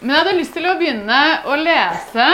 [0.00, 2.24] Men jeg hadde lyst til å begynne å lese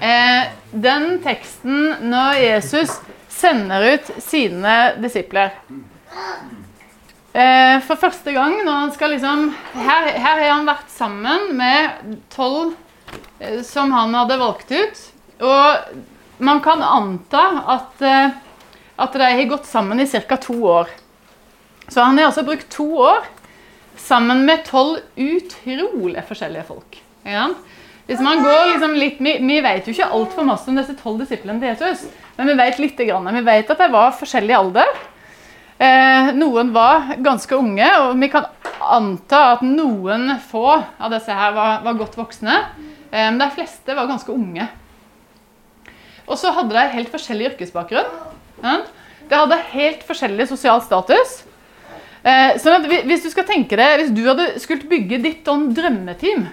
[0.00, 2.94] eh, den teksten når Jesus
[3.32, 5.52] sender ut sine disipler.
[7.32, 12.18] Eh, for første gang når han skal liksom Her, her har han vært sammen med
[12.32, 12.74] tolv
[13.40, 15.04] eh, som han hadde valgt ut.
[15.42, 17.44] Og man kan anta
[17.76, 18.34] at, eh,
[19.04, 20.36] at de har gått sammen i ca.
[20.36, 20.88] to år.
[21.88, 23.24] Så han har altså brukt to år
[23.98, 26.98] sammen med tolv utrolig forskjellige folk.
[27.28, 27.48] Ja?
[28.08, 31.22] Hvis man går liksom litt, Vi, vi vet jo ikke altfor masse om disse tolv
[31.22, 32.98] disiplene til Jesus, men vi vet litt.
[32.98, 33.30] Grann.
[33.34, 34.90] Vi vet at de var forskjellig alder.
[35.82, 38.46] Eh, noen var ganske unge, og vi kan
[38.82, 42.58] anta at noen få av disse her var, var godt voksne.
[43.10, 44.68] Eh, men de fleste var ganske unge.
[46.26, 48.12] Og så hadde de helt forskjellig yrkesbakgrunn.
[48.62, 48.76] Ja?
[49.28, 51.42] De hadde helt forskjellig sosial status.
[52.22, 56.46] Eh, sånn at hvis du skal tenke deg, hvis du hadde skulle bygge ditt drømmeteam,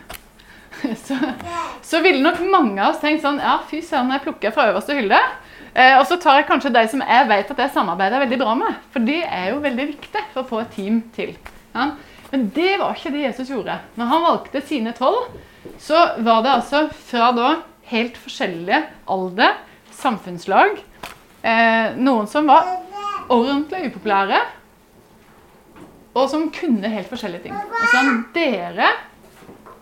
[1.06, 1.18] så,
[1.86, 4.98] så ville nok mange av oss tenkt sånn Ja, fy søren, jeg plukker fra øverste
[4.98, 5.20] hylle.
[5.76, 8.56] Eh, og så tar jeg kanskje de som jeg vet at jeg samarbeider veldig bra
[8.58, 8.80] med.
[8.94, 11.36] For det er jo veldig viktig for å få et team til.
[11.76, 11.92] Ja?
[12.32, 13.78] Men det var ikke det Jesus gjorde.
[13.98, 15.30] Når han valgte sine tolv,
[15.82, 17.50] så var det altså fra da
[17.90, 19.58] helt forskjellige alder,
[20.00, 20.78] samfunnslag.
[21.42, 22.68] Eh, noen som var
[23.30, 24.42] ordentlig upopulære,
[26.14, 27.56] og som kunne helt forskjellige ting.
[27.56, 28.92] Og sånn, dere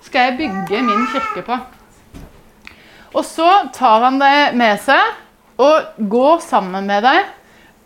[0.06, 1.58] skal jeg bygge min kirke på.
[3.16, 7.24] Og så tar han deg med seg og går sammen med deg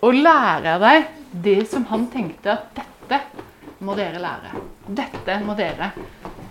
[0.01, 3.21] og lærer deg det som han tenkte at dette
[3.85, 4.63] må dere lære.
[4.91, 5.91] Dette må dere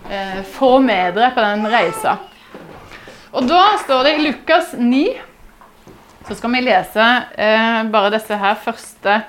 [0.09, 2.17] eh, få med dere på den reisa.
[3.35, 5.03] Og da står det i Lukas 9
[6.27, 7.05] Så skal vi lese
[7.39, 9.21] eh, bare disse her første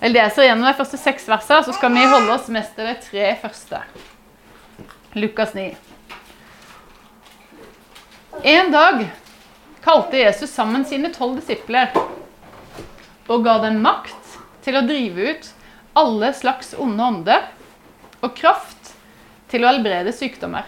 [0.00, 2.94] Jeg leser gjennom de første seks versene, så skal vi holde oss mest til de
[3.04, 3.82] tre første.
[5.12, 5.66] Lukas 9.
[8.48, 9.02] En dag
[9.84, 11.92] kalte Jesus sammen sine tolv disipler
[13.30, 15.50] og ga dem makt til å drive ut
[16.00, 17.44] alle slags onde ånder
[18.24, 18.94] og kraft
[19.52, 20.64] til å helbrede sykdommer.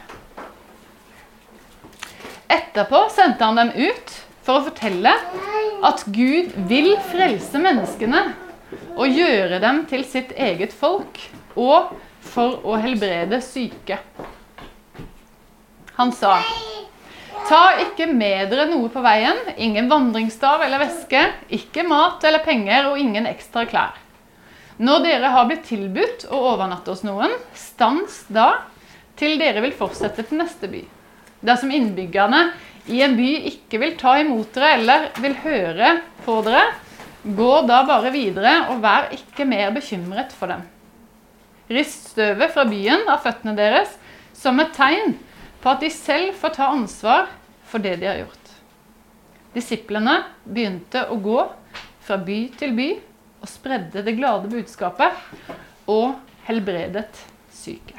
[2.53, 5.17] Etterpå sendte han dem ut for å fortelle
[5.89, 8.27] at Gud vil frelse menneskene
[8.97, 11.21] og gjøre dem til sitt eget folk,
[11.57, 11.93] og
[12.33, 13.99] for å helbrede syke.
[15.99, 16.39] Han sa
[17.49, 21.21] Ta ikke med dere noe på veien, ingen vandringsstav eller veske,
[21.53, 23.97] ikke mat eller penger og ingen ekstra klær.
[24.83, 28.63] Når dere har blitt tilbudt å overnatte hos noen, stans da
[29.19, 30.85] til dere vil fortsette til neste by.
[31.43, 32.45] Dersom innbyggerne
[32.95, 36.65] i en by ikke vil ta imot dere eller vil høre på dere,
[37.23, 40.65] gå da bare videre og vær ikke mer bekymret for dem.
[41.73, 43.95] Rist støvet fra byen av føttene deres
[44.37, 45.15] som et tegn
[45.63, 47.31] på at de selv får ta ansvar
[47.71, 48.39] for det de har gjort.
[49.55, 51.41] Disiplene begynte å gå
[52.03, 52.89] fra by til by
[53.43, 55.13] og spredde det glade budskapet
[55.91, 56.15] og
[56.49, 57.23] helbredet
[57.53, 57.99] syke.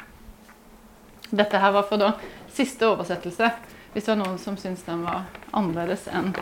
[1.34, 2.14] Dette her var for da
[2.54, 3.48] siste oversettelse,
[3.94, 6.34] hvis det var noen som syntes den var annerledes enn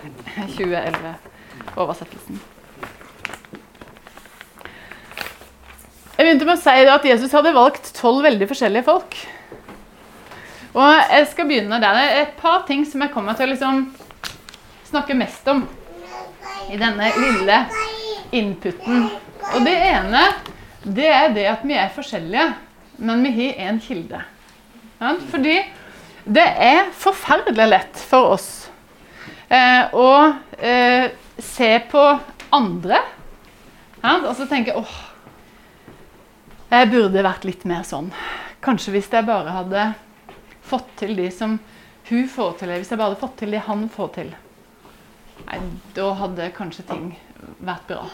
[0.58, 2.51] 2011-oversettelsen.
[6.22, 9.16] Jeg begynte med å si at Jesus hadde valgt tolv veldig forskjellige folk.
[10.78, 11.98] Og jeg skal begynne der.
[11.98, 13.80] Det er et par ting som jeg kommer til å liksom
[14.92, 15.64] snakke mest om
[16.70, 17.58] i denne lille
[18.38, 19.10] inputen.
[19.50, 20.22] Og det ene
[20.86, 22.48] det er det at vi er forskjellige,
[23.02, 24.22] men vi har én kilde.
[25.34, 25.58] Fordi
[26.38, 28.52] det er forferdelig lett for oss
[29.50, 30.10] eh, å
[30.62, 31.10] eh,
[31.42, 32.10] se på
[32.54, 33.08] andre
[34.06, 35.00] og så tenke åh,
[36.72, 38.12] jeg burde vært litt mer sånn.
[38.64, 39.90] Kanskje hvis jeg bare hadde
[40.64, 41.58] fått til de som
[42.08, 44.32] hun får til, hvis jeg bare hadde fått til de han får til,
[45.48, 45.60] nei,
[45.98, 47.12] da hadde kanskje ting
[47.60, 48.06] vært bra.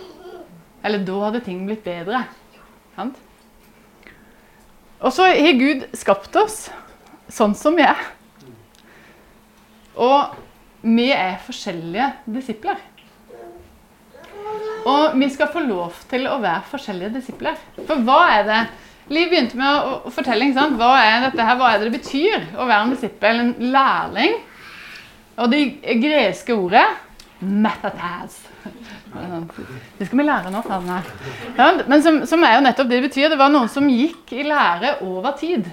[0.85, 2.23] Eller da hadde ting blitt bedre.
[2.95, 3.17] Sant?
[4.97, 6.67] Og så har Gud skapt oss
[7.29, 7.99] sånn som vi er.
[9.97, 10.37] Og
[10.81, 12.79] vi er forskjellige disipler.
[14.87, 17.57] Og vi skal få lov til å være forskjellige disipler.
[17.87, 18.65] For hva er det
[19.07, 22.65] Liv begynte med å, fortelle hva er dette her, hva er det det betyr å
[22.67, 24.33] være en disippel, en lærling.
[25.39, 25.61] Og det
[26.01, 26.83] greske ordet
[27.39, 28.35] metataz.
[29.97, 30.63] Det skal vi lære nå.
[31.55, 33.29] Ja, men som, som, er jo nettopp det det betyr.
[33.31, 35.69] Det var noen som gikk i lære over tid.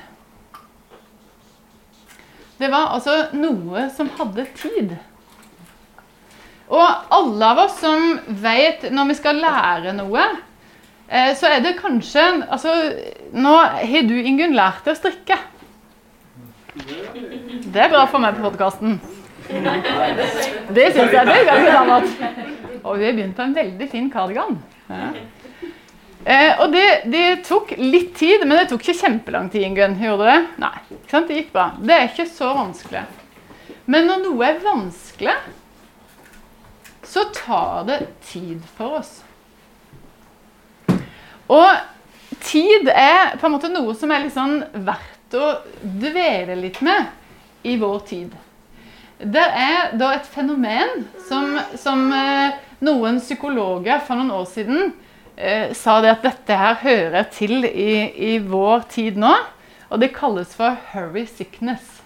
[2.61, 4.95] Det var altså noe som hadde tid.
[6.73, 10.25] Og alle av oss som vet når vi skal lære noe,
[11.09, 12.73] Eh, så er det kanskje altså,
[13.37, 15.37] Nå har du, Ingunn, lært deg å strikke.
[16.75, 18.97] Det er bra for meg på podkasten.
[19.45, 22.45] Det syns jeg det er ganske annet.
[22.85, 24.57] Og vi har begynt på en veldig fin kardigan.
[24.89, 25.11] Ja.
[26.25, 29.69] Eh, og det, det, tok litt tid, men det tok ikke kjempelang tid.
[29.69, 29.99] Ingunn.
[30.01, 30.39] Gjorde det?
[30.65, 30.79] Nei.
[30.97, 31.29] Ikke sant?
[31.29, 31.69] Det gikk bra.
[31.79, 33.05] Det er ikke så vanskelig.
[33.93, 35.37] Men når noe er vanskelig,
[37.07, 39.19] så tar det tid for oss.
[41.53, 41.69] Og
[42.45, 44.57] tid er på en måte noe som er liksom
[44.87, 45.51] verdt å
[45.83, 47.13] dvele litt med
[47.65, 48.35] i vår tid.
[49.19, 54.93] Det er da et fenomen som, som eh, noen psykologer for noen år siden
[55.37, 59.33] eh, sa det at dette her hører til i, i, vår tid nå.
[59.93, 62.03] Og det kalles for 'hurry sickness'.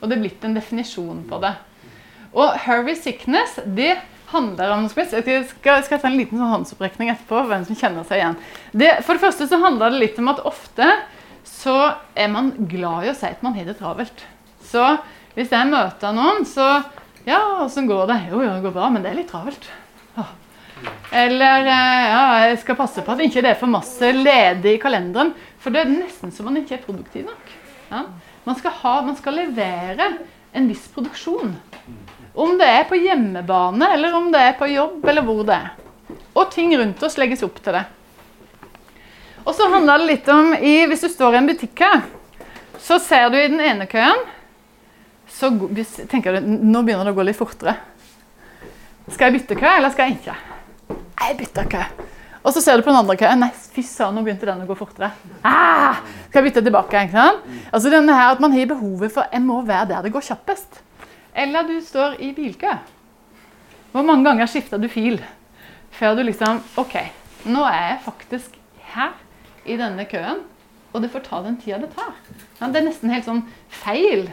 [0.00, 1.52] Og det er blitt en definisjon på det.
[2.36, 3.96] Og Harry sickness' det
[4.30, 7.46] handler om noe Jeg skal, skal ta en liten sånn håndsopprekning etterpå.
[7.48, 8.38] hvem som kjenner seg igjen.
[8.72, 10.88] Det, for det første så handler det litt om at ofte
[11.46, 14.24] så er man glad i å si at man har det travelt.
[14.66, 14.82] Så
[15.36, 16.84] hvis jeg møter noen, så
[17.26, 18.20] Ja, åssen går det?
[18.30, 19.64] Jo, jo, det går bra, men det er litt travelt.
[21.10, 24.80] Eller eh, ja, jeg skal passe på at det ikke er for masse ledig i
[24.82, 25.32] kalenderen.
[25.62, 27.52] For det er nesten så man ikke er produktiv nok.
[27.90, 28.04] Ja?
[28.46, 30.10] Man, skal ha, man skal levere
[30.56, 31.56] en viss produksjon.
[32.36, 35.70] Om det er på hjemmebane, eller om det er på jobb, eller hvor det er.
[36.36, 37.86] Og ting rundt oss legges opp til det.
[39.46, 42.02] Og så handler det litt om i, Hvis du står i en butikk her,
[42.82, 44.18] så ser du i den ene køen
[45.30, 45.48] Så
[46.10, 47.76] tenker du nå begynner det å gå litt fortere.
[49.06, 50.36] Skal jeg bytte kø, eller skal jeg ikke?
[51.22, 51.82] Jeg bytter kø.
[52.46, 53.40] Og så ser du på den andre køen.
[53.42, 55.12] Nei, fy søren, nå begynte den å gå fortere.
[55.46, 57.04] Ah, skal jeg bytte tilbake?
[57.06, 57.46] ikke sant?
[57.70, 60.82] Altså denne her At man har behovet for jeg må være der det går kjappest.
[61.36, 62.72] Eller du står i bilkø.
[63.92, 65.20] Hvor mange ganger skifter du fil
[65.96, 66.96] før du liksom OK,
[67.48, 68.56] nå er jeg faktisk
[68.92, 69.14] her
[69.64, 70.42] i denne køen,
[70.92, 72.12] og det får ta den tida det tar.
[72.58, 74.26] Ja, det er nesten helt sånn feil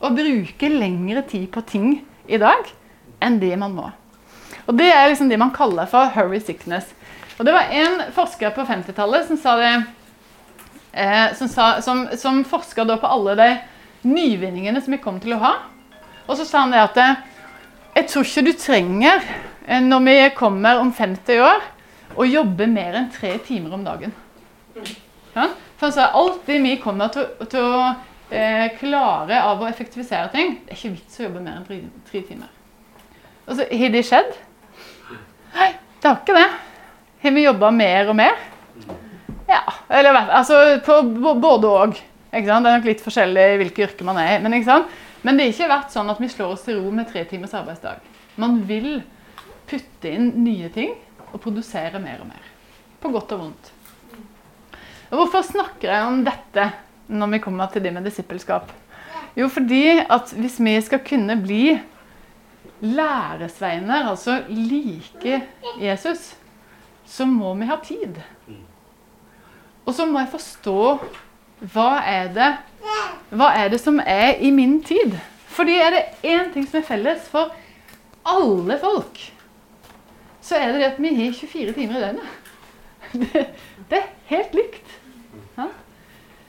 [0.00, 1.90] å bruke lengre tid på ting
[2.24, 2.70] i dag
[3.24, 3.90] enn det man må.
[4.64, 6.94] Og Det er liksom det man kaller for 'hurry sickness'.
[7.38, 9.84] Og Det var en forsker på 50-tallet som sa det
[10.92, 11.48] eh, som,
[11.82, 13.58] som, som forska på alle de
[14.02, 15.54] nyvinningene som vi kom til å ha.
[16.24, 17.22] Og så sa han det at eh,
[17.94, 19.28] jeg tror ikke du trenger,
[19.66, 21.68] eh, når vi kommer om 50 år,
[22.14, 24.14] å jobbe mer enn tre timer om dagen.
[25.34, 25.48] Ja?
[25.76, 26.08] For han sa
[26.46, 27.84] det vi kommer til, til å
[28.30, 31.80] eh, klare av å effektivisere ting, det er ikke vits å jobbe mer enn tre,
[32.10, 32.52] tre timer.
[33.44, 34.36] Og så har det skjedd.
[35.54, 36.48] Nei, det har ikke det.
[37.24, 38.40] Har vi jobba mer og mer?
[39.48, 39.60] Ja.
[39.92, 41.98] Eller altså på både og.
[42.34, 44.38] Det er nok litt forskjellig hvilke yrker man er i.
[44.42, 44.56] Men,
[45.24, 47.54] men, det har ikke vært sånn at vi slår oss til ro med tre timers
[47.56, 48.04] arbeidsdag.
[48.40, 48.98] Man vil
[49.68, 50.92] putte inn nye ting
[51.30, 52.50] og produsere mer og mer.
[53.00, 53.70] På godt og vondt.
[55.10, 56.68] Og hvorfor snakker jeg om dette
[57.08, 58.68] når vi kommer til det med disippelskap?
[59.34, 61.74] Jo, fordi at hvis vi skal kunne bli
[62.84, 65.40] læresveiner, altså like
[65.80, 66.34] Jesus,
[67.06, 68.20] så må vi ha tid.
[69.84, 70.78] Og så må jeg forstå
[71.72, 72.50] hva er det,
[73.34, 75.16] hva er det som er i min tid.
[75.54, 77.52] Fordi er det én ting som er felles for
[78.24, 79.20] alle folk,
[80.44, 82.40] så er det det at vi har 24 timer i døgnet.
[83.14, 83.46] Det,
[83.90, 84.94] det er helt likt.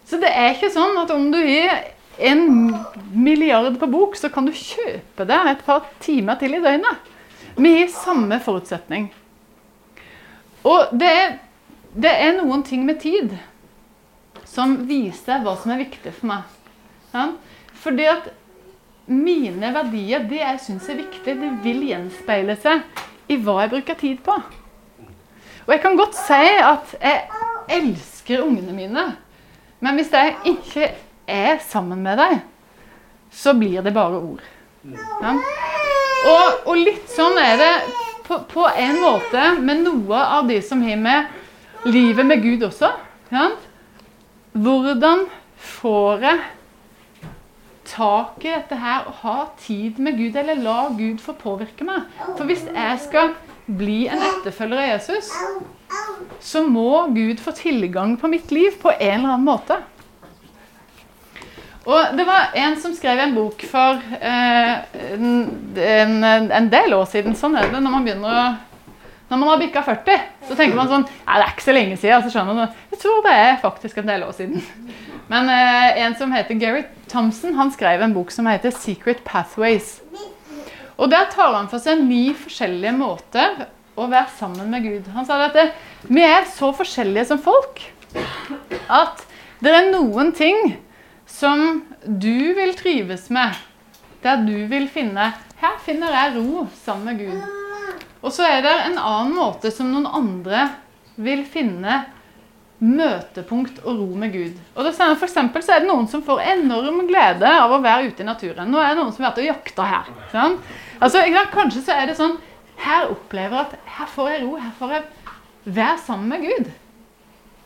[0.06, 1.84] Så det er ikke sånn at om du har
[2.18, 2.74] en
[3.14, 7.12] milliard på bok, så kan du kjøpe det et par timer til i døgnet.
[7.58, 9.10] Vi har samme forutsetning.
[10.66, 11.36] Og det er,
[11.94, 13.34] det er, noen ting med tid
[14.46, 16.56] som viser hva som er viktig for meg.
[17.14, 17.30] Ja?
[17.84, 18.30] Fordi at
[19.06, 22.86] mine verdier, det jeg syns er viktig, det vil gjenspeile seg
[23.30, 24.38] i hva jeg bruker tid på.
[25.66, 29.06] Og jeg kan godt si at jeg elsker ungene mine,
[29.82, 30.92] men hvis jeg ikke
[31.28, 32.42] er sammen med dem,
[33.34, 34.44] så blir det bare ord.
[34.86, 35.34] Ja?
[36.26, 37.72] Og, og, litt sånn er det
[38.26, 42.92] på, på, en måte med noe av de som har med livet med Gud også.
[43.34, 43.50] Ja?
[44.66, 45.26] Hvordan
[45.62, 46.38] får jeg
[47.86, 52.08] tak i dette her og ha tid med Gud, eller la Gud få påvirke meg?
[52.24, 55.30] For hvis jeg skal bli en etterfølger av Jesus,
[56.42, 59.78] så må Gud få tilgang på mitt liv på en eller annen måte.
[61.86, 64.72] Og det var en som skrev en bok for eh,
[65.14, 67.38] en, en, del år siden.
[67.38, 68.46] Sånn er det når man begynner å
[69.36, 71.98] Når man har bikka 40, så tenker man sånn Ja, det er ikke så lenge
[72.00, 72.24] siden.
[72.24, 74.64] Så skjønner man Jeg tror det er faktisk en del år siden.
[75.28, 80.00] Men eh, en som heter Gary Thompson, han skrev en bok som heter 'Secret Pathways'.
[80.96, 83.66] Og der tar han for seg ni forskjellige måter
[84.00, 85.12] å være sammen med Gud.
[85.12, 85.58] Han sa at
[86.08, 87.84] vi er så forskjellige som folk
[88.88, 89.26] at
[89.60, 90.78] det er noen ting
[91.28, 93.56] som du vil trives med.
[94.24, 97.65] Der du vil finne Her finner jeg ro sammen med Gud.
[98.24, 100.68] Og så er det en annen måte som noen andre
[101.16, 102.04] vil finne
[102.84, 104.56] møtepunkt og ro med Gud.
[104.76, 108.24] Og For eksempel, så er det noen som får enorm glede av å være ute
[108.24, 108.72] i naturen.
[108.72, 110.10] Nå er det noen som har vært og jakta her.
[110.34, 110.58] Sånn?
[111.00, 112.38] Altså, kanskje så er det sånn
[112.76, 114.56] Her opplever jeg at her får jeg ro.
[114.60, 115.04] Her får jeg
[115.78, 116.74] være sammen med Gud.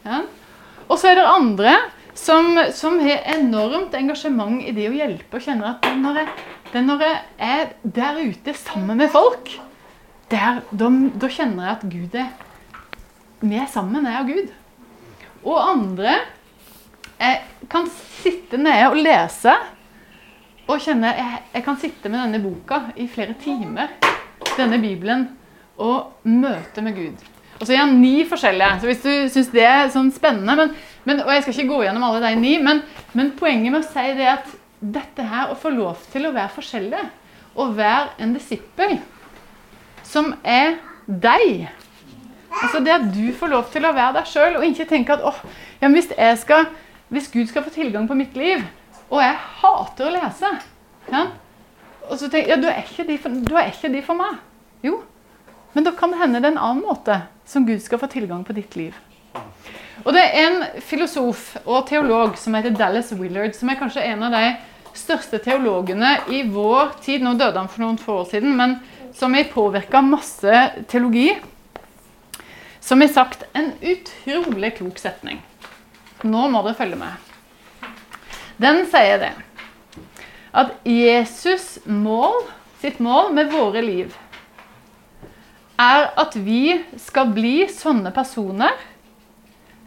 [0.06, 0.20] Ja?
[0.86, 1.74] Og så er det andre
[2.14, 6.30] som, som, har enormt engasjement i det å hjelpe og kjenner at når jeg,
[6.74, 7.18] det når jeg
[7.50, 9.50] er der ute sammen med folk,
[10.30, 10.90] der, da,
[11.22, 12.30] da, kjenner jeg at Gud er
[13.40, 14.54] Vi er sammen, jeg og Gud.
[15.48, 16.16] Og andre
[17.20, 17.88] jeg kan
[18.22, 19.54] sitte nede og lese
[20.70, 23.96] og kjenne jeg, jeg kan sitte med denne boka i flere timer,
[24.54, 25.26] denne Bibelen,
[25.82, 27.24] og møte med Gud.
[27.60, 28.80] Og så er han ni forskjellige.
[28.80, 30.74] så Hvis du syns det er sånn spennende men,
[31.08, 32.84] men, Og jeg skal ikke gå gjennom alle de ni, men,
[33.18, 36.36] men, poenget med å si det er at dette her, å få lov til å
[36.36, 37.02] være forskjellig,
[37.60, 39.00] og være en disippel
[40.10, 41.70] som er deg
[42.50, 45.22] Altså Det at du får lov til å være deg sjøl, og ikke tenke at
[45.24, 45.38] oh,
[45.80, 46.10] ja, hvis,
[46.42, 46.66] skal,
[47.14, 48.64] hvis, Gud skal få tilgang på mitt liv,
[49.10, 50.50] og jeg hater å lese
[51.10, 51.28] ja,
[52.10, 54.42] Og så tenker jeg ja, da er er ikke de for meg.
[54.82, 55.04] Jo,
[55.74, 58.42] men da kan det hende det er en annen måte som Gud skal få tilgang
[58.46, 58.98] på ditt liv.
[60.06, 64.24] Og Det er en filosof og teolog som heter Dallas Willard, som er kanskje en
[64.26, 64.44] av de
[64.98, 67.22] største teologene i vår tid.
[67.22, 68.80] Nå døde han for noen få år siden, men
[69.16, 71.38] som har påvirka masse teologi.
[72.80, 75.42] Som har sagt en utrolig klok setning.
[76.22, 77.28] Nå må dere følge med.
[78.60, 79.34] Den sier det
[80.52, 82.42] at Jesus' mål,
[82.82, 84.16] sitt mål med våre liv
[85.80, 88.74] er at vi skal bli sånne personer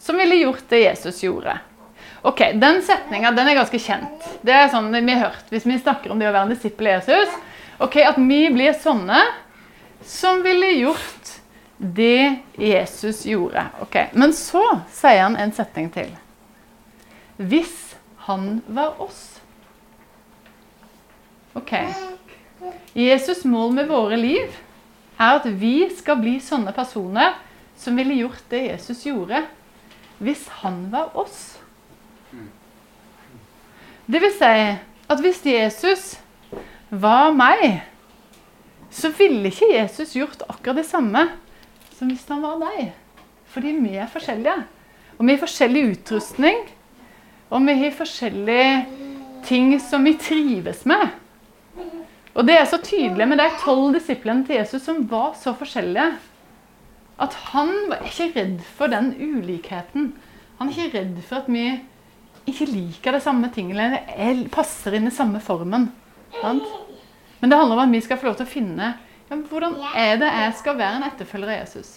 [0.01, 1.59] som ville gjort det Jesus gjorde.
[2.23, 4.29] Ok, Den setninga er ganske kjent.
[4.43, 6.93] Det er sånn vi har hørt hvis vi snakker om det å være en disippel
[6.95, 7.35] Jesus.
[7.83, 9.21] Ok, At vi blir sånne
[10.07, 11.33] som ville gjort
[11.83, 13.65] det Jesus gjorde.
[13.83, 14.63] Ok, Men så
[14.95, 16.13] sier han en setning til.
[17.43, 17.97] Hvis
[18.29, 19.41] han var oss.
[21.59, 21.75] Ok.
[22.95, 24.55] Jesus' mål med våre liv
[25.19, 27.35] er at vi skal bli sånne personer
[27.79, 29.43] som ville gjort det Jesus gjorde,
[30.23, 31.59] hvis han var oss.
[34.07, 34.55] Det vil si
[35.11, 36.13] at hvis Jesus
[36.93, 37.81] var meg,
[38.93, 41.25] så ville ikke Jesus gjort akkurat det samme
[41.97, 42.93] som hvis han var deg.
[43.53, 44.59] Fordi vi er forskjellige.
[45.17, 46.61] Og vi har forskjellig utrustning.
[47.53, 48.77] Og vi har forskjellige
[49.49, 51.09] ting som vi trives med.
[52.33, 56.15] Og det er så tydelig med de tolv disiplene til Jesus som var så forskjellige,
[57.21, 60.15] at han var ikke redd for den ulikheten.
[60.59, 61.67] Han er ikke redd for at vi
[62.49, 65.91] ikke liker det samme tingene eller passer inn i samme formen.
[66.41, 68.93] Men det handler om at vi skal få lov til å finne
[69.29, 71.97] ja, hvordan er det jeg skal være en etterfølger av Jesus.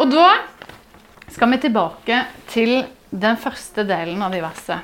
[0.00, 0.28] Og da
[1.32, 2.18] skal vi tilbake
[2.52, 2.74] til
[3.12, 4.80] den første delen av diverset.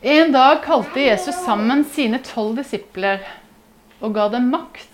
[0.00, 3.22] En dag kalte Jesus sammen sine tolv disipler
[4.00, 4.86] og ga dem makt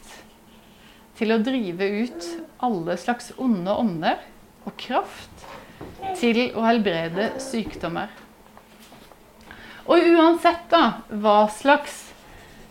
[1.17, 2.27] til å drive ut
[2.67, 4.21] alle slags onde ånder
[4.67, 5.47] og kraft
[6.19, 8.11] til å helbrede sykdommer.
[9.87, 10.83] Og uansett da,
[11.23, 12.01] hva slags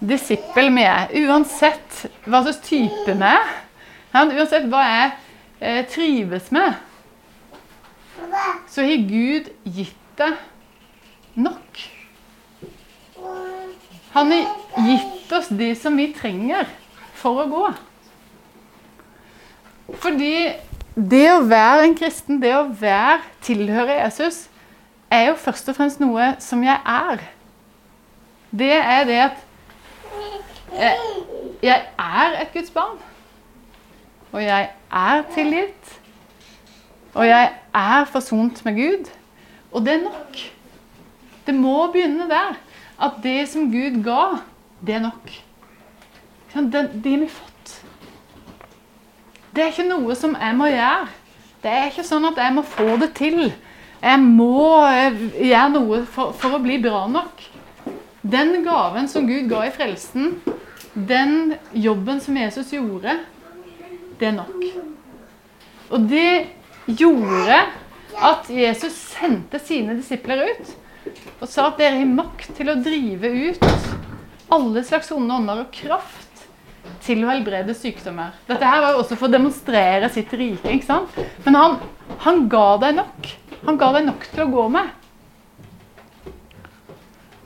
[0.04, 3.54] disippel vi er, uansett hva slags type vi er,
[4.16, 5.14] uansett hva jeg
[5.60, 6.76] eh, trives med,
[8.72, 10.32] så har Gud gitt det
[11.36, 11.84] nok.
[14.16, 16.68] Han har gitt oss det som vi trenger
[17.16, 17.66] for å gå.
[20.02, 20.36] Fordi
[20.96, 24.46] det å være en kristen, det å være tilhøre Jesus,
[25.12, 27.24] er jo først og fremst noe som jeg er.
[28.52, 29.44] Det er det at
[30.76, 30.98] jeg,
[31.64, 32.98] jeg er et Guds barn.
[34.32, 35.94] Og jeg er tilgitt.
[37.14, 39.12] Og jeg er forsont med Gud.
[39.72, 40.40] Og det er nok.
[41.46, 42.56] Det må begynne der
[43.02, 44.38] at det som Gud ga,
[44.86, 45.32] det er nok.
[46.56, 47.86] Det, det har vi fått.
[49.56, 51.08] Det er ikke noe som jeg må gjøre.
[51.64, 53.50] Det er ikke sånn at jeg må få det til.
[54.06, 57.42] Jeg må eh, gjøre noe for, for å bli bra nok.
[58.26, 60.36] Den gaven som Gud ga i frelsen,
[60.94, 63.18] den jobben som Jesus gjorde,
[64.20, 64.62] det er nok.
[65.94, 66.48] Og det
[66.86, 67.60] gjorde
[68.16, 70.76] at Jesus sendte sine disipler ut
[71.42, 73.66] og sa at dere har makt til å drive ut
[74.56, 76.46] alle slags onde ånder og kraft
[77.06, 78.34] til å helbrede sykdommer.
[78.48, 80.72] Dette her var jo også for å demonstrere sitt rike.
[80.72, 81.18] ikke sant?
[81.46, 81.76] Men han,
[82.26, 83.34] han ga deg nok.
[83.66, 84.92] Han ga deg nok til å gå med.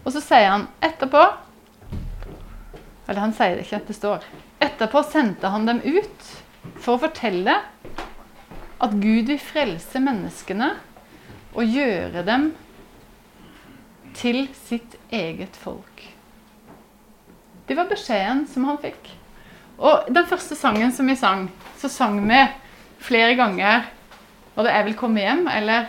[0.04, 1.22] Og så sier han etterpå
[3.10, 4.26] Eller han sier det ikke, det står.
[4.62, 6.26] Etterpå sendte han dem ut
[6.80, 7.56] for å fortelle
[8.80, 10.70] at Gud vil frelse menneskene
[11.56, 12.52] og gjøre dem
[14.16, 16.04] til sitt eget folk.
[17.66, 19.10] Det var beskjeden som han fikk.
[19.80, 21.48] Og den første sangen som vi sang,
[21.80, 22.44] så sang vi
[23.00, 23.88] flere ganger
[24.56, 25.86] Og det 'Jeg vil komme hjem', eller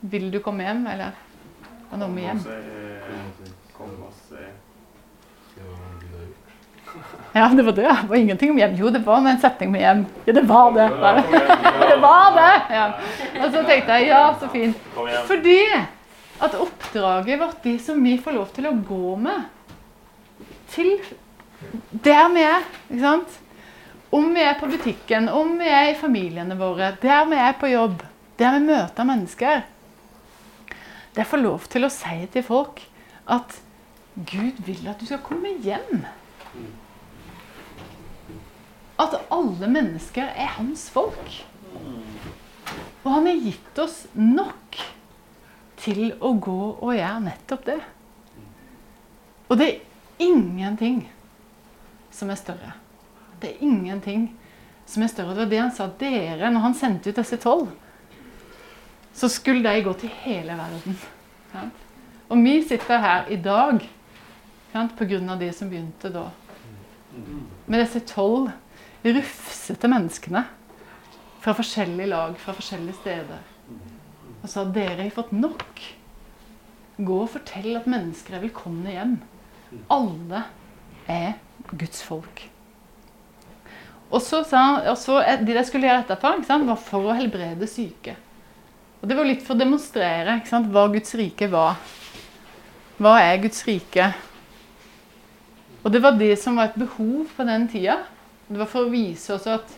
[0.00, 1.10] 'Vil du komme hjem', eller
[1.90, 2.40] hva noe med hjem.
[7.34, 7.82] Ja, det var det.
[7.82, 8.74] Det var ingenting om hjem.
[8.78, 10.06] Jo, det var en setning med hjem.
[10.24, 10.88] Ja, det var det.
[11.00, 11.24] Bare.
[11.88, 12.74] Det var det!
[12.74, 12.86] Ja.
[13.44, 14.76] Og så tenkte jeg ja, så fint.
[15.26, 15.60] Fordi
[16.40, 19.46] at oppdraget vårt, de som vi får lov til å gå med
[20.70, 20.92] til
[22.04, 23.38] der vi er, ikke sant?
[24.14, 27.72] Om vi er på butikken, om vi er i familiene våre, der vi er på
[27.72, 28.04] jobb,
[28.38, 29.64] der vi møter mennesker
[31.18, 32.78] Det er å få lov til å si til folk
[33.26, 33.56] at
[34.14, 36.04] Gud vil at du skal komme hjem.
[39.02, 41.32] At alle mennesker er hans folk.
[43.02, 44.78] Og han har gitt oss nok
[45.82, 47.80] til å gå og gjøre nettopp det.
[49.50, 51.02] Og det er ingenting
[52.14, 52.76] som er større.
[53.42, 54.30] Det er ingenting
[54.86, 55.34] som er større.
[55.34, 57.74] Det var det han sa dere, når han sendte ut disse tolv.
[59.18, 60.98] Så skulle de gå til hele verden.
[62.28, 63.80] Og vi sitter her i dag
[64.72, 65.36] pga.
[65.40, 66.28] de som begynte da.
[67.66, 68.52] Med disse tolv
[69.02, 70.44] rufsete menneskene
[71.40, 73.42] fra forskjellige lag, fra forskjellige steder.
[74.42, 75.82] Og sa dere har fått nok.
[76.98, 79.18] Gå og fortell at mennesker er velkomne hjem.
[79.90, 80.44] Alle
[81.08, 81.34] er
[81.72, 82.44] Guds folk.
[84.10, 86.36] Og så sa og så, De de skulle gjøre etterpå,
[86.70, 88.16] var for å helbrede syke.
[88.98, 90.40] Og Det var litt for å demonstrere
[90.72, 91.78] hva Guds rike var.
[92.98, 94.08] Hva er Guds rike?
[95.84, 98.00] Og det var det som var et behov på den tida.
[98.48, 99.76] Det var for å vise oss at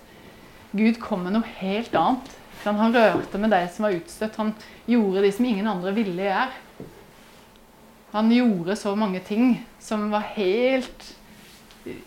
[0.73, 2.33] Gud kom med noe helt annet.
[2.65, 4.39] Han rørte med de som var utstøtt.
[4.41, 4.55] Han
[4.89, 6.49] gjorde de som ingen andre ville gjøre.
[8.15, 11.05] Han gjorde så mange ting som var helt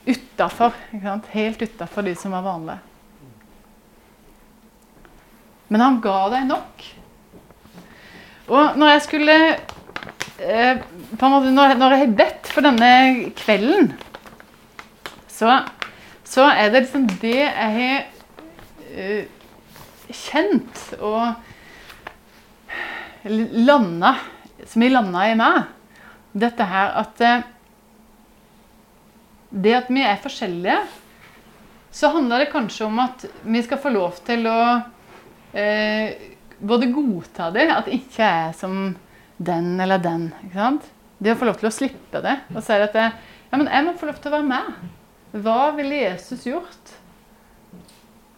[0.06, 0.74] utafor.
[1.32, 2.82] Helt utafor de som var vanlige.
[5.74, 6.84] Men han ga deg nok.
[8.52, 9.38] Og når jeg skulle
[10.40, 10.82] eh,
[11.14, 12.92] på en måte, når, når jeg har bedt for denne
[13.38, 13.94] kvelden,
[15.32, 15.62] så
[16.34, 18.06] så er det liksom det jeg har
[18.96, 19.24] uh,
[20.14, 21.34] kjent og
[23.24, 24.16] landa
[24.68, 25.60] Som har landa i meg.
[26.34, 27.46] Dette her at uh,
[29.52, 30.80] Det at vi er forskjellige,
[31.94, 36.08] så handler det kanskje om at vi skal få lov til å uh,
[36.64, 38.96] både godta det, at det ikke er som
[39.38, 40.32] den eller den.
[40.46, 40.90] ikke sant?
[41.20, 43.06] Det å få lov til å slippe det og si at det,
[43.52, 44.90] ja, men jeg må få lov til å være med.
[45.44, 46.98] Hva ville Jesus gjort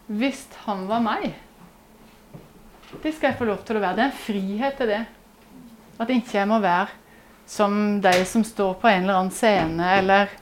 [0.06, 1.32] hvis han var meg?
[3.02, 3.96] Det skal jeg få lov til å være.
[3.96, 5.02] Det er en frihet til det.
[5.98, 6.94] At ikke jeg må være
[7.46, 10.32] som de som står på en eller annen scene, eller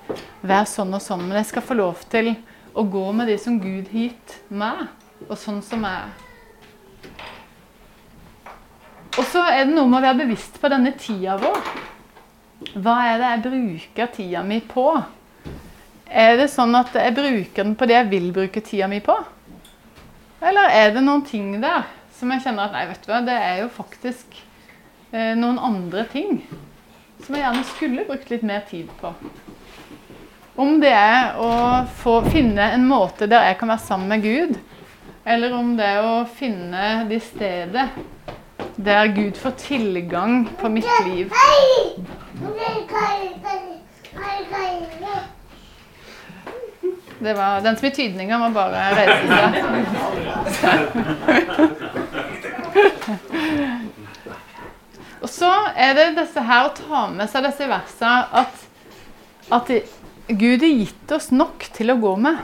[0.40, 1.25] være sånn og sånn.
[1.29, 2.33] Men jeg skal få lov til
[2.75, 4.87] å gå med de som Gud gitt meg,
[5.29, 6.34] og sånn som jeg er.
[9.14, 11.59] Og så er det noe med å være bevisst på denne tida vår.
[12.83, 14.88] Hva er det jeg bruker tida mi på?
[16.11, 19.14] Er det sånn at jeg bruker den på det jeg vil bruke tida mi på?
[20.44, 23.37] Eller er det noen ting der som jeg kjenner at nei, vet du hva, det
[23.38, 24.37] er jo faktisk
[25.14, 26.42] eh, noen andre ting
[27.24, 29.14] som jeg gjerne skulle brukt litt mer tid på.
[30.61, 31.50] Om det er å
[32.03, 34.59] få, finne en måte der jeg kan være sammen med Gud,
[35.24, 37.88] eller om det er å finne det stedet
[38.76, 41.32] der Gud får tilgang på mitt liv.
[47.18, 49.54] Det var, den som i tydninga var bare reise seg.
[55.24, 58.54] Og så er det disse her å ta med seg disse versene at,
[59.56, 59.70] at
[60.28, 62.42] Gud har gitt oss nok til å gå med.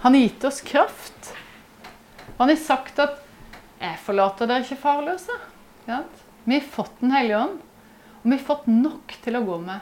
[0.00, 1.34] Han har gitt oss kraft.
[2.38, 3.25] Han har sagt at
[3.80, 5.40] 'Jeg forlater dere ikke farløse'.
[6.44, 7.58] Vi har fått Den hellige ånd,
[8.22, 9.80] og vi har fått nok til å gå med.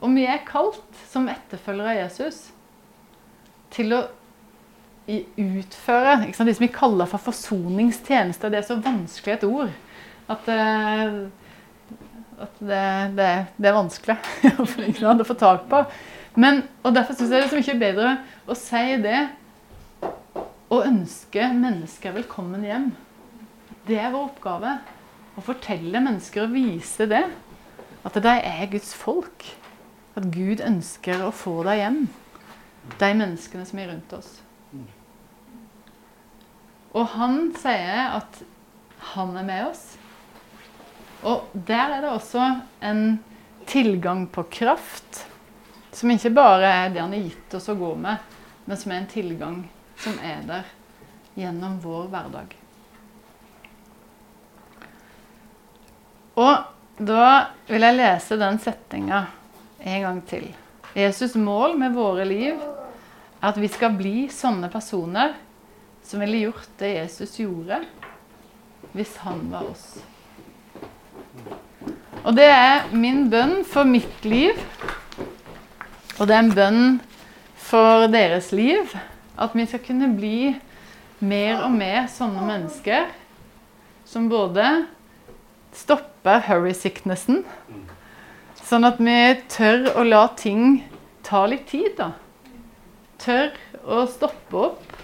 [0.00, 2.50] Og vi er kalt som etterfølgere av Jesus
[3.70, 4.00] til å
[5.10, 8.50] utføre det som vi kaller for forsoningstjeneste.
[8.50, 9.72] Det er så vanskelig et ord
[10.30, 11.26] at, uh,
[12.40, 12.86] at det,
[13.18, 14.16] det, det, er vanskelig
[15.20, 15.84] å få tak på.
[16.40, 19.20] Men, og Derfor syns jeg det er mye bedre å si det
[20.70, 22.90] og ønske mennesker velkommen hjem.
[23.88, 24.74] Det er vår oppgave.
[25.38, 27.24] Å fortelle mennesker og vise det.
[28.04, 29.46] At de er Guds folk.
[30.18, 32.00] At Gud ønsker å få deg hjem.
[33.00, 34.30] De menneskene som er rundt oss.
[36.90, 38.40] Og han sier at
[39.14, 39.84] han er med oss.
[41.22, 42.46] Og der er det også
[42.86, 43.20] en
[43.70, 45.26] tilgang på kraft,
[45.92, 48.18] som ikke bare er det han har gitt oss å gå med,
[48.64, 49.60] men som er en tilgang
[50.00, 50.72] som er der
[51.38, 52.59] gjennom vår hverdag.
[56.38, 57.28] Og da
[57.66, 59.24] vil jeg lese den setninga
[59.80, 60.50] en gang til.
[60.94, 62.58] Jesus' mål med våre liv
[63.40, 65.36] er at vi skal bli sånne personer
[66.04, 67.80] som ville gjort det Jesus gjorde,
[68.92, 70.00] hvis han var oss.
[72.20, 74.58] Og det er min bønn for mitt liv,
[76.18, 76.84] og det er en bønn
[77.56, 78.92] for deres liv,
[79.40, 80.52] at vi skal kunne bli
[81.24, 83.08] mer og mer sånne mennesker
[84.08, 84.66] som både
[85.76, 87.44] stopper hurry-sicknessen,
[88.60, 89.16] sånn at vi
[89.48, 90.82] tør å la ting
[91.26, 92.12] ta litt tid, da.
[93.20, 93.52] Tør
[93.84, 94.94] å stoppe opp.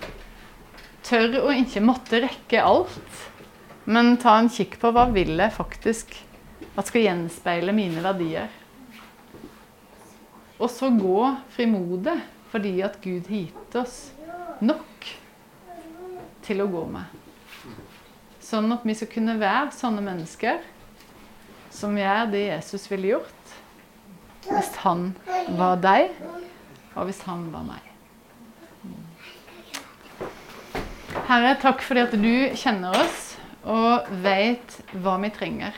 [1.07, 3.25] Tør å ikke måtte rekke alt,
[3.87, 6.17] men ta en kikk på hva vil jeg faktisk
[6.77, 8.51] at skal gjenspeile mine verdier.
[10.57, 11.21] Og så gå
[11.53, 12.17] frimodig
[12.51, 13.97] fordi at Gud har gitt oss
[14.65, 15.11] nok
[16.47, 17.05] til å gå med.
[18.41, 20.63] Sånn at vi skal kunne være sånne mennesker
[21.77, 23.55] som gjør det Jesus ville gjort
[24.47, 25.09] hvis han
[25.59, 26.13] var deg,
[26.95, 27.83] og hvis han var meg.
[31.27, 33.25] Herre, takk fordi at du kjenner oss
[33.67, 35.75] og vet hva vi trenger.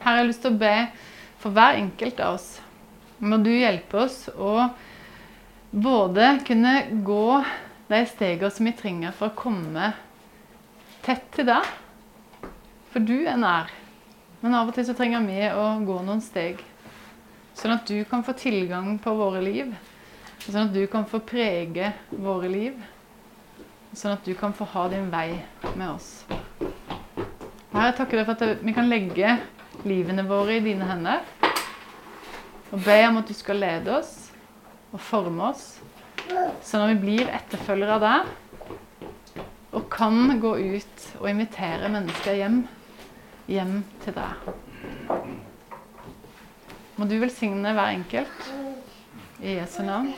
[0.00, 0.74] Herre, jeg har lyst til å be
[1.40, 2.48] for hver enkelt av oss.
[3.22, 4.70] Må du hjelpe oss å
[5.70, 6.74] både kunne
[7.06, 7.26] gå
[7.90, 9.92] de stegene som vi trenger for å komme
[11.06, 11.68] tett til deg.
[12.90, 13.70] For du er nær.
[14.40, 16.62] Men av og til så trenger vi å gå noen steg.
[17.58, 19.74] Sånn at du kan få tilgang på våre liv.
[20.40, 22.78] Sånn at du kan få prege våre liv.
[23.92, 25.42] Sånn at du kan få ha din vei
[25.74, 26.08] med oss.
[27.70, 29.36] Herre, jeg takker deg for at vi kan legge
[29.84, 31.20] livene våre i dine hender.
[32.70, 34.30] Og be om at du skal lede oss
[34.90, 35.64] og forme oss,
[36.66, 39.44] sånn at vi blir etterfølgere av deg.
[39.76, 42.62] Og kan gå ut og invitere mennesker hjem,
[43.50, 44.50] hjem til deg.
[47.00, 48.50] Må du velsigne hver enkelt.
[49.40, 50.12] I Jesu navn.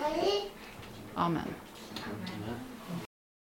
[1.16, 1.54] Amen.